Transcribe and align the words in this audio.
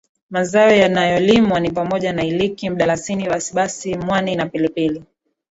Mazao 0.29 0.71
yanayolimwa 0.71 1.59
ni 1.59 1.71
pamoja 1.71 2.13
na 2.13 2.23
iliki 2.23 2.69
mdalasini 2.69 3.27
basibasi 3.29 3.95
mwani 3.97 4.35
na 4.35 4.45
pilipili 4.45 5.03